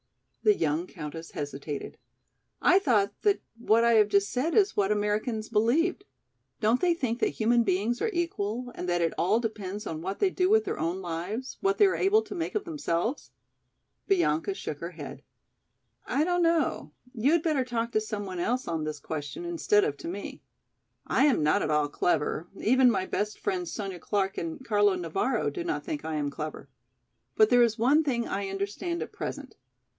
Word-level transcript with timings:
The 0.41 0.55
young 0.55 0.87
countess 0.87 1.29
hesitated. 1.31 1.99
"I 2.59 2.79
thought 2.79 3.13
that 3.21 3.43
what 3.59 3.83
I 3.83 3.91
have 3.93 4.07
just 4.09 4.31
said 4.31 4.55
is 4.55 4.75
what 4.75 4.91
Americans 4.91 5.47
believed. 5.47 6.03
Don't 6.59 6.81
they 6.81 6.95
think 6.95 7.19
that 7.19 7.29
human 7.29 7.61
beings 7.61 8.01
are 8.01 8.09
equal 8.11 8.71
and 8.73 8.89
that 8.89 9.01
it 9.03 9.13
all 9.19 9.39
depends 9.39 9.85
on 9.85 10.01
what 10.01 10.17
they 10.17 10.31
do 10.31 10.49
with 10.49 10.65
their 10.65 10.79
own 10.79 10.99
lives, 10.99 11.57
what 11.61 11.77
they 11.77 11.85
are 11.85 11.95
able 11.95 12.23
to 12.23 12.33
make 12.33 12.55
of 12.55 12.63
themselves?" 12.65 13.29
Bianca 14.07 14.55
shook 14.55 14.79
her 14.79 14.89
head. 14.89 15.21
"I 16.07 16.23
don't 16.23 16.41
know, 16.41 16.93
you 17.13 17.33
had 17.33 17.43
better 17.43 17.63
talk 17.63 17.91
to 17.91 18.01
some 18.01 18.25
one 18.25 18.39
else 18.39 18.67
on 18.67 18.83
this 18.83 18.99
question 18.99 19.45
instead 19.45 19.83
of 19.83 19.95
to 19.97 20.07
me. 20.07 20.41
I 21.05 21.25
am 21.27 21.43
not 21.43 21.61
at 21.61 21.69
all 21.69 21.87
clever, 21.87 22.47
even 22.57 22.89
my 22.89 23.05
best 23.05 23.37
friends, 23.37 23.71
Sonya 23.71 23.99
Clark 23.99 24.39
and 24.39 24.65
Carlo 24.65 24.95
Navara, 24.95 25.53
do 25.53 25.63
not 25.63 25.85
think 25.85 26.03
I 26.03 26.15
am 26.15 26.31
clever. 26.31 26.67
But 27.35 27.51
there 27.51 27.61
is 27.61 27.77
one 27.77 28.03
thing 28.03 28.27
I 28.27 28.49
understand 28.49 29.03
at 29.03 29.11
present. 29.11 29.55